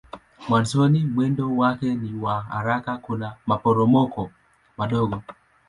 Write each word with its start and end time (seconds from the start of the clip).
Mwanzoni 0.49 0.99
mwendo 0.99 1.55
wake 1.57 1.95
ni 1.95 2.19
wa 2.19 2.41
haraka 2.41 2.97
kuna 2.97 3.35
maporomoko 3.47 4.31
madogo. 4.77 5.23